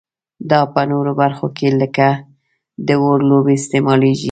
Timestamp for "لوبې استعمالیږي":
3.29-4.19